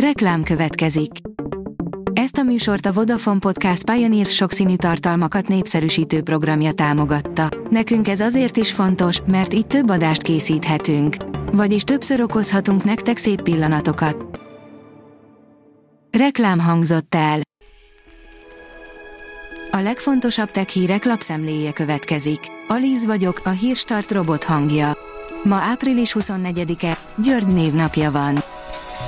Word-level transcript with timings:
Reklám 0.00 0.42
következik. 0.42 1.10
Ezt 2.12 2.36
a 2.36 2.42
műsort 2.42 2.86
a 2.86 2.92
Vodafone 2.92 3.38
Podcast 3.38 3.90
Pioneer 3.90 4.26
sokszínű 4.26 4.76
tartalmakat 4.76 5.48
népszerűsítő 5.48 6.22
programja 6.22 6.72
támogatta. 6.72 7.48
Nekünk 7.70 8.08
ez 8.08 8.20
azért 8.20 8.56
is 8.56 8.72
fontos, 8.72 9.20
mert 9.26 9.54
így 9.54 9.66
több 9.66 9.90
adást 9.90 10.22
készíthetünk. 10.22 11.16
Vagyis 11.52 11.82
többször 11.82 12.20
okozhatunk 12.20 12.84
nektek 12.84 13.16
szép 13.16 13.42
pillanatokat. 13.42 14.40
Reklám 16.18 16.58
hangzott 16.60 17.14
el. 17.14 17.40
A 19.70 19.78
legfontosabb 19.78 20.50
tech 20.50 20.68
hírek 20.68 21.04
lapszemléje 21.04 21.72
következik. 21.72 22.40
Alíz 22.68 23.06
vagyok, 23.06 23.40
a 23.44 23.50
hírstart 23.50 24.10
robot 24.10 24.44
hangja. 24.44 24.92
Ma 25.42 25.56
április 25.56 26.16
24-e, 26.18 26.98
György 27.16 27.54
névnapja 27.54 28.10
van. 28.10 28.44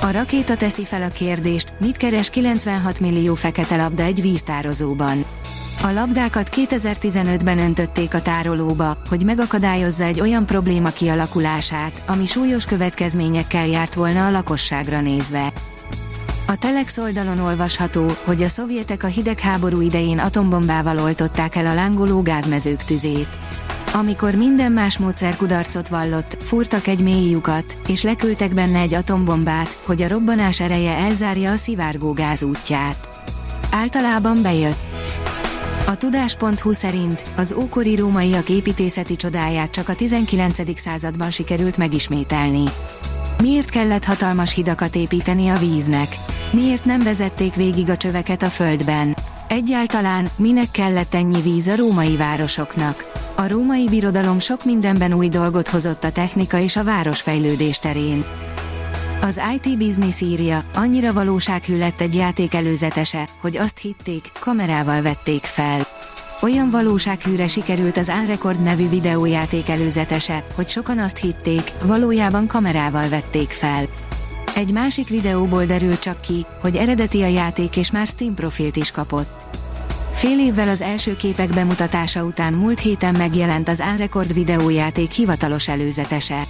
A 0.01 0.11
rakéta 0.11 0.55
teszi 0.55 0.85
fel 0.85 1.01
a 1.01 1.07
kérdést, 1.07 1.73
mit 1.79 1.97
keres 1.97 2.29
96 2.29 2.99
millió 2.99 3.35
fekete 3.35 3.75
labda 3.75 4.03
egy 4.03 4.21
víztározóban. 4.21 5.25
A 5.81 5.91
labdákat 5.91 6.49
2015-ben 6.55 7.57
öntötték 7.57 8.13
a 8.13 8.21
tárolóba, 8.21 8.97
hogy 9.09 9.23
megakadályozza 9.23 10.03
egy 10.03 10.21
olyan 10.21 10.45
probléma 10.45 10.89
kialakulását, 10.89 12.01
ami 12.07 12.25
súlyos 12.25 12.65
következményekkel 12.65 13.67
járt 13.67 13.93
volna 13.93 14.25
a 14.25 14.29
lakosságra 14.29 15.01
nézve. 15.01 15.53
A 16.47 16.55
Telex 16.55 16.97
oldalon 16.97 17.39
olvasható, 17.39 18.11
hogy 18.23 18.41
a 18.41 18.47
szovjetek 18.47 19.03
a 19.03 19.07
hidegháború 19.07 19.81
idején 19.81 20.19
atombombával 20.19 20.97
oltották 20.97 21.55
el 21.55 21.65
a 21.65 21.73
lángoló 21.73 22.21
gázmezők 22.21 22.83
tüzét. 22.83 23.37
Amikor 23.93 24.35
minden 24.35 24.71
más 24.71 24.97
módszer 24.97 25.35
kudarcot 25.35 25.87
vallott, 25.87 26.43
fúrtak 26.43 26.87
egy 26.87 26.99
mély 26.99 27.29
lyukat, 27.29 27.77
és 27.87 28.03
leküldtek 28.03 28.53
benne 28.53 28.79
egy 28.79 28.93
atombombát, 28.93 29.77
hogy 29.85 30.01
a 30.01 30.07
robbanás 30.07 30.59
ereje 30.59 30.91
elzárja 30.91 31.51
a 31.51 31.55
szivárgó 31.55 32.13
gáz 32.13 32.43
útját. 32.43 33.09
Általában 33.71 34.41
bejött. 34.41 34.79
A 35.87 35.95
tudás.hu 35.95 36.73
szerint 36.73 37.23
az 37.35 37.53
ókori 37.53 37.95
rómaiak 37.95 38.49
építészeti 38.49 39.15
csodáját 39.15 39.71
csak 39.71 39.89
a 39.89 39.95
19. 39.95 40.79
században 40.79 41.31
sikerült 41.31 41.77
megismételni. 41.77 42.63
Miért 43.41 43.69
kellett 43.69 44.05
hatalmas 44.05 44.53
hidakat 44.53 44.95
építeni 44.95 45.49
a 45.49 45.57
víznek? 45.57 46.07
Miért 46.51 46.85
nem 46.85 47.03
vezették 47.03 47.53
végig 47.53 47.89
a 47.89 47.97
csöveket 47.97 48.43
a 48.43 48.49
földben? 48.49 49.15
Egyáltalán 49.47 50.29
minek 50.35 50.71
kellett 50.71 51.13
ennyi 51.13 51.41
víz 51.41 51.67
a 51.67 51.75
római 51.75 52.17
városoknak? 52.17 53.18
A 53.39 53.47
római 53.47 53.89
birodalom 53.89 54.39
sok 54.39 54.65
mindenben 54.65 55.13
új 55.13 55.27
dolgot 55.27 55.67
hozott 55.67 56.03
a 56.03 56.11
technika 56.11 56.59
és 56.59 56.75
a 56.75 56.83
városfejlődés 56.83 57.79
terén. 57.79 58.25
Az 59.21 59.41
IT 59.55 59.77
Business 59.77 60.21
írja, 60.21 60.59
annyira 60.73 61.13
valósághű 61.13 61.77
lett 61.77 62.01
egy 62.01 62.15
játék 62.15 62.53
előzetese, 62.53 63.29
hogy 63.41 63.57
azt 63.57 63.77
hitték, 63.77 64.31
kamerával 64.39 65.01
vették 65.01 65.43
fel. 65.43 65.87
Olyan 66.41 66.69
valósághűre 66.69 67.47
sikerült 67.47 67.97
az 67.97 68.11
Unrecord 68.19 68.63
nevű 68.63 68.89
videójáték 68.89 69.69
előzetese, 69.69 70.45
hogy 70.55 70.67
sokan 70.67 70.99
azt 70.99 71.17
hitték, 71.17 71.71
valójában 71.83 72.47
kamerával 72.47 73.09
vették 73.09 73.49
fel. 73.49 73.83
Egy 74.55 74.71
másik 74.71 75.07
videóból 75.07 75.65
derül 75.65 75.99
csak 75.99 76.21
ki, 76.21 76.45
hogy 76.61 76.75
eredeti 76.75 77.21
a 77.21 77.27
játék 77.27 77.77
és 77.77 77.91
már 77.91 78.07
Steam 78.07 78.33
profilt 78.33 78.75
is 78.75 78.91
kapott. 78.91 79.47
Fél 80.19 80.39
évvel 80.39 80.69
az 80.69 80.81
első 80.81 81.15
képek 81.15 81.53
bemutatása 81.53 82.23
után 82.23 82.53
múlt 82.53 82.79
héten 82.79 83.15
megjelent 83.17 83.69
az 83.69 83.83
Unrecord 83.91 84.33
videójáték 84.33 85.11
hivatalos 85.11 85.67
előzetese. 85.67 86.43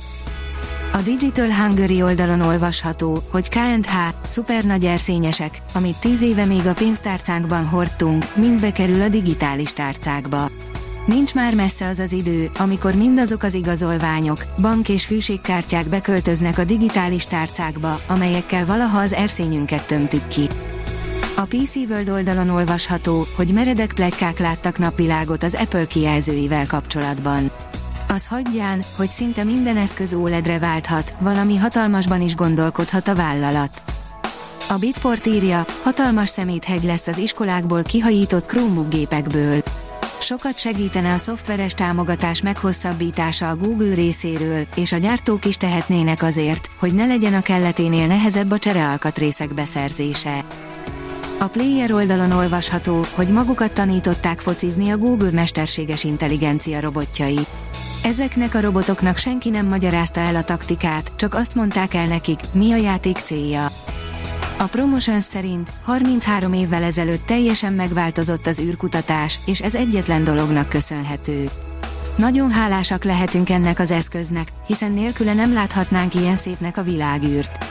A 0.93 0.97
Digital 0.97 1.53
Hungary 1.53 2.01
oldalon 2.01 2.41
olvasható, 2.41 3.23
hogy 3.31 3.49
K&H, 3.49 3.95
szuper 4.29 4.63
nagy 4.63 4.85
erszényesek, 4.85 5.61
amit 5.73 5.99
tíz 5.99 6.21
éve 6.21 6.45
még 6.45 6.65
a 6.65 6.73
pénztárcánkban 6.73 7.65
hordtunk, 7.65 8.25
mind 8.35 8.59
bekerül 8.59 9.01
a 9.01 9.09
digitális 9.09 9.73
tárcákba. 9.73 10.49
Nincs 11.05 11.33
már 11.33 11.55
messze 11.55 11.87
az 11.87 11.99
az 11.99 12.11
idő, 12.11 12.49
amikor 12.57 12.95
mindazok 12.95 13.43
az 13.43 13.53
igazolványok, 13.53 14.45
bank 14.61 14.89
és 14.89 15.07
hűségkártyák 15.07 15.85
beköltöznek 15.85 16.57
a 16.57 16.63
digitális 16.63 17.25
tárcákba, 17.25 17.99
amelyekkel 18.07 18.65
valaha 18.65 18.99
az 18.99 19.13
erszényünket 19.13 19.87
tömtük 19.87 20.27
ki. 20.27 20.49
A 21.39 21.45
PC 21.45 21.75
World 21.75 22.09
oldalon 22.09 22.49
olvasható, 22.49 23.25
hogy 23.35 23.53
meredek 23.53 23.93
plegykák 23.93 24.39
láttak 24.39 24.77
napvilágot 24.77 25.43
az 25.43 25.55
Apple 25.55 25.87
kijelzőivel 25.87 26.67
kapcsolatban. 26.67 27.51
Az 28.07 28.25
hagyján, 28.25 28.81
hogy 28.95 29.09
szinte 29.09 29.43
minden 29.43 29.77
eszköz 29.77 30.13
OLED-re 30.13 30.59
válthat, 30.59 31.15
valami 31.19 31.57
hatalmasban 31.57 32.21
is 32.21 32.35
gondolkodhat 32.35 33.07
a 33.07 33.15
vállalat. 33.15 33.83
A 34.69 34.77
Bitport 34.79 35.25
írja, 35.25 35.65
hatalmas 35.83 36.29
szeméthegy 36.29 36.83
lesz 36.83 37.07
az 37.07 37.17
iskolákból 37.17 37.83
kihajított 37.83 38.45
Chromebook 38.45 38.89
gépekből. 38.89 39.63
Sokat 40.19 40.57
segítene 40.57 41.13
a 41.13 41.17
szoftveres 41.17 41.73
támogatás 41.73 42.41
meghosszabbítása 42.41 43.47
a 43.47 43.55
Google 43.55 43.93
részéről, 43.93 44.67
és 44.75 44.91
a 44.91 44.97
gyártók 44.97 45.45
is 45.45 45.57
tehetnének 45.57 46.23
azért, 46.23 46.69
hogy 46.79 46.93
ne 46.93 47.05
legyen 47.05 47.33
a 47.33 47.41
kelleténél 47.41 48.07
nehezebb 48.07 48.51
a 48.51 48.59
cserealkatrészek 48.59 49.53
beszerzése. 49.53 50.45
A 51.41 51.47
Player 51.47 51.91
oldalon 51.93 52.31
olvasható, 52.31 53.05
hogy 53.13 53.29
magukat 53.29 53.73
tanították 53.73 54.39
focizni 54.39 54.89
a 54.89 54.97
Google 54.97 55.31
mesterséges 55.31 56.03
intelligencia 56.03 56.79
robotjai. 56.79 57.39
Ezeknek 58.03 58.55
a 58.55 58.61
robotoknak 58.61 59.17
senki 59.17 59.49
nem 59.49 59.65
magyarázta 59.65 60.19
el 60.19 60.35
a 60.35 60.43
taktikát, 60.43 61.11
csak 61.15 61.33
azt 61.33 61.55
mondták 61.55 61.93
el 61.93 62.05
nekik, 62.05 62.39
mi 62.53 62.71
a 62.71 62.75
játék 62.75 63.17
célja. 63.17 63.67
A 64.57 64.63
Promotions 64.63 65.23
szerint 65.23 65.71
33 65.83 66.53
évvel 66.53 66.83
ezelőtt 66.83 67.25
teljesen 67.25 67.73
megváltozott 67.73 68.47
az 68.47 68.59
űrkutatás, 68.59 69.39
és 69.45 69.61
ez 69.61 69.75
egyetlen 69.75 70.23
dolognak 70.23 70.69
köszönhető. 70.69 71.49
Nagyon 72.15 72.51
hálásak 72.51 73.03
lehetünk 73.03 73.49
ennek 73.49 73.79
az 73.79 73.91
eszköznek, 73.91 74.47
hiszen 74.67 74.91
nélküle 74.91 75.33
nem 75.33 75.53
láthatnánk 75.53 76.15
ilyen 76.15 76.35
szépnek 76.35 76.77
a 76.77 76.83
világűrt. 76.83 77.65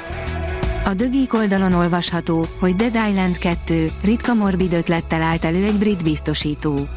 A 0.89 0.95
dögik 0.95 1.35
oldalon 1.35 1.73
olvasható, 1.73 2.47
hogy 2.59 2.77
Dead 2.77 2.95
Island 3.11 3.39
2 3.39 3.91
ritka 4.03 4.35
morbid 4.35 4.73
ötlettel 4.73 5.23
állt 5.23 5.45
elő 5.45 5.65
egy 5.65 5.79
brit 5.79 6.03
biztosító. 6.03 6.89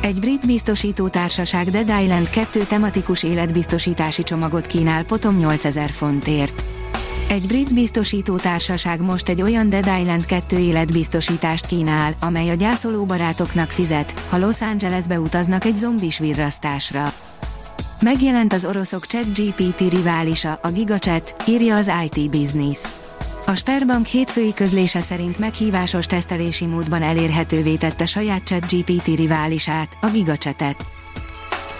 Egy 0.00 0.20
brit 0.20 0.46
biztosító 0.46 1.08
társaság 1.08 1.70
Dead 1.70 2.02
Island 2.02 2.30
2 2.30 2.64
tematikus 2.64 3.22
életbiztosítási 3.22 4.22
csomagot 4.22 4.66
kínál 4.66 5.04
potom 5.04 5.36
8000 5.36 5.90
fontért. 5.90 6.64
Egy 7.28 7.46
brit 7.46 7.74
biztosító 7.74 8.36
társaság 8.36 9.00
most 9.00 9.28
egy 9.28 9.42
olyan 9.42 9.68
Dead 9.68 10.00
Island 10.00 10.24
2 10.24 10.58
életbiztosítást 10.58 11.66
kínál, 11.66 12.14
amely 12.20 12.50
a 12.50 12.54
gyászoló 12.54 13.04
barátoknak 13.04 13.70
fizet, 13.70 14.14
ha 14.28 14.38
Los 14.38 14.60
Angelesbe 14.60 15.20
utaznak 15.20 15.64
egy 15.64 15.76
zombis 15.76 16.18
virrasztásra. 16.18 17.12
Megjelent 18.00 18.52
az 18.52 18.64
oroszok 18.64 19.06
ChatGPT 19.06 19.80
riválisa, 19.80 20.58
a 20.62 20.70
GigaChat, 20.70 21.34
írja 21.48 21.76
az 21.76 21.90
IT 22.04 22.30
Business. 22.30 22.78
A 23.48 23.54
Sperbank 23.54 24.06
hétfői 24.06 24.54
közlése 24.54 25.00
szerint 25.00 25.38
meghívásos 25.38 26.06
tesztelési 26.06 26.66
módban 26.66 27.02
elérhetővé 27.02 27.76
tette 27.76 28.06
saját 28.06 28.44
ChatGPT 28.44 29.06
riválisát, 29.06 29.96
a 30.00 30.06
GigaChatet. 30.06 30.76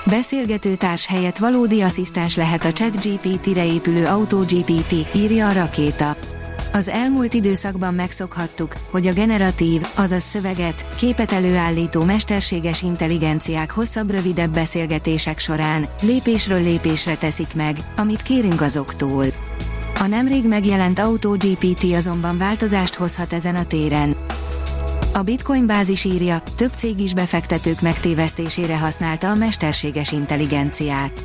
Beszélgető 0.04 0.74
társ 0.74 1.06
helyett 1.06 1.38
valódi 1.38 1.80
asszisztens 1.82 2.36
lehet 2.36 2.64
a 2.64 2.72
ChatGPT-re 2.72 3.66
épülő 3.66 4.06
AutoGPT, 4.06 5.14
írja 5.14 5.48
a 5.48 5.52
rakéta. 5.52 6.16
Az 6.72 6.88
elmúlt 6.88 7.34
időszakban 7.34 7.94
megszokhattuk, 7.94 8.72
hogy 8.90 9.06
a 9.06 9.12
generatív, 9.12 9.86
azaz 9.94 10.22
szöveget, 10.22 10.96
képet 10.96 11.32
előállító 11.32 12.02
mesterséges 12.02 12.82
intelligenciák 12.82 13.70
hosszabb-rövidebb 13.70 14.50
beszélgetések 14.50 15.38
során, 15.38 15.86
lépésről 16.02 16.62
lépésre 16.62 17.16
teszik 17.16 17.54
meg, 17.54 17.76
amit 17.96 18.22
kérünk 18.22 18.60
azoktól. 18.60 19.26
A 19.98 20.06
nemrég 20.06 20.44
megjelent 20.48 20.98
AutoGPT 20.98 21.94
azonban 21.94 22.38
változást 22.38 22.94
hozhat 22.94 23.32
ezen 23.32 23.56
a 23.56 23.64
téren. 23.64 24.16
A 25.12 25.22
Bitcoin 25.22 25.66
bázis 25.66 26.04
írja, 26.04 26.42
több 26.56 26.72
cég 26.72 27.00
is 27.00 27.14
befektetők 27.14 27.80
megtévesztésére 27.80 28.78
használta 28.78 29.30
a 29.30 29.34
mesterséges 29.34 30.12
intelligenciát. 30.12 31.22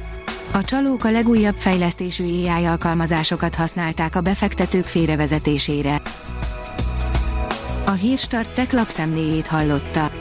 A 0.52 0.64
csalók 0.64 1.04
a 1.04 1.12
legújabb 1.12 1.56
fejlesztésű 1.56 2.24
AI 2.24 2.66
alkalmazásokat 2.66 3.56
használták 3.56 4.16
a 4.16 4.22
befektetők 4.22 4.86
félrevezetésére. 4.86 6.02
A 7.86 7.92
Hírstart 7.92 8.54
tech 8.54 8.74
lapszemléjét 8.74 9.48
hallotta. 9.48 10.21